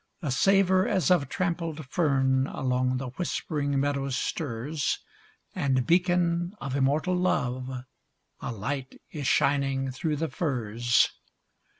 [0.23, 4.97] A savor as of trampled fern Along the whispering meadow stirs,
[5.53, 7.69] And, beacon of immortal love,
[8.39, 11.07] A light is shining through the firs.